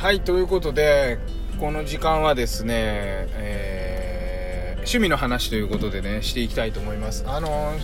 [0.00, 1.18] はい、ということで、
[1.58, 7.22] この時間はですね、えー趣味の話ということでね、していきたいと思います。
[7.26, 7.74] あの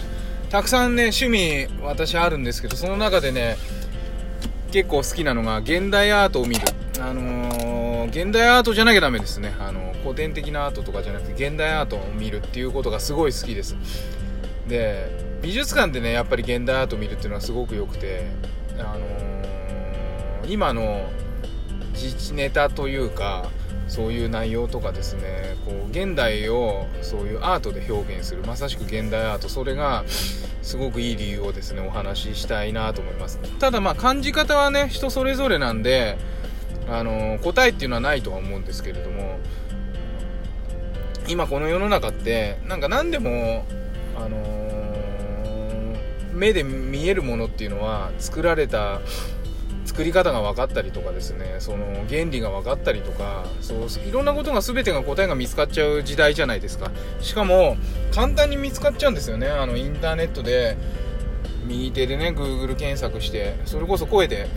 [0.48, 3.58] たくさんね、趣味、私あるんですけど、その中でね、
[4.72, 6.62] 結構好きなのが、現代アートを見る。
[7.02, 9.54] あのー現代アートじゃなきゃダメですね。
[9.58, 13.76] あの古典的なアートとかじゃなくて、現代アートを見るっていうことがすごい好きです。
[14.66, 15.10] で、
[15.42, 18.24] 美術館でね、やっぱり現代アート見るっていうのはすごく良くて、
[18.78, 19.36] あのー
[20.48, 21.10] 今の
[21.96, 23.50] 自治ネタというか
[23.88, 25.56] そういう内容とかですね。
[25.64, 28.42] こう現代をそういうアートで表現する。
[28.44, 29.48] まさしく現代アート。
[29.48, 30.04] それが
[30.62, 33.38] すごくいい理由をですねお話ししたいなと思います。
[33.58, 36.18] ただまあ感じ方はね人それぞれなんで
[36.88, 39.38] あの答えっていうのはないとは思うんですけれども
[41.28, 43.64] 今この世の中ってなんか何でも
[44.16, 44.66] あのー
[46.36, 49.00] 目で見えるものっていうのは作られた
[49.96, 56.90] 作り方が分かったりとかですねその原理が分かったりとかそういろんなことが全てが答えが見つかっちゃう時代じゃないですか。
[57.22, 57.78] しかも
[58.14, 59.48] 簡単に見つかっちゃうんですよね。
[59.48, 60.76] あのインターネットで
[61.64, 64.50] 右手でね Google 検索してそれこそ声で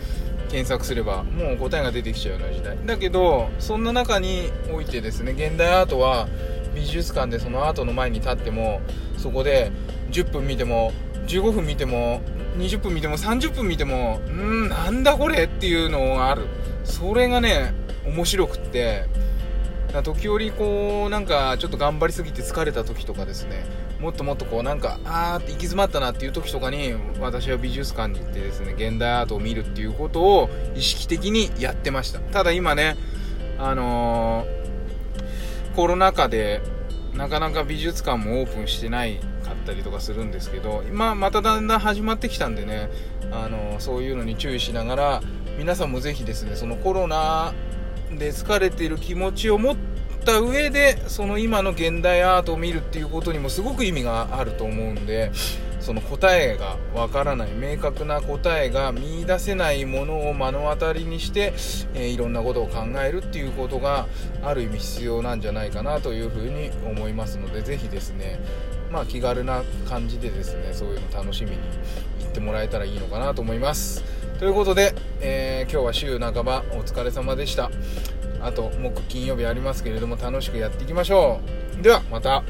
[0.50, 2.76] 検索すればもう答えが出てきちゃうような時代。
[2.84, 6.28] だけどそんな中においてですね現代アートは
[6.74, 8.82] 美術館でそのアートの前に立っても
[9.16, 9.72] そこで
[10.10, 10.92] 10分見ても
[11.28, 12.20] 15分見ても
[12.56, 16.46] 20分見ても30分見てもうんなんだこれっていうのがある。
[16.84, 19.06] それがね面白くって。
[20.04, 23.64] 時折こうなんかちょっと頑張りすぎて疲れた時とかですね。
[23.98, 32.20] もっともっとこうなんかあーって行き詰まったなっていう時とかに私は美術館に行ってですね現代アートを見るっていうことを意識的にやってました。
[32.20, 32.96] ただ今ね
[33.58, 34.60] あのー
[35.74, 36.60] コロナ禍で
[37.14, 39.20] なかなか美術館もオープンしてない
[39.60, 42.90] ったりとかするんですけど今まただんだん始まってきたんでね
[43.30, 45.22] あのそういうのに注意しながら
[45.58, 47.54] 皆さんもぜひですねそのコロナ
[48.18, 49.76] で疲れている気持ちを持っ
[50.24, 55.30] た上でその今の現代アートを見るっていうことにもすごく意味があると思うんで
[55.80, 61.54] その答えがわからない明確な答えが見出せないものを目の当たりにして、
[61.94, 64.06] えーいろんなことを考えるっていうことが
[64.42, 68.40] ある意味必要なんじゃないかなというふうに思いますのでぜひですね
[68.90, 71.56] まあ気軽な感じでですねそういうの楽しみに
[72.20, 74.04] 行ってもらえたらいいのかなと思います。
[74.38, 77.70] ということで、えー今日は週半ばお疲れ様でした。
[78.42, 81.40] あと木金曜日ありますけれども楽しくやっていきましょ
[81.78, 81.82] う。
[81.82, 82.42] ではまた。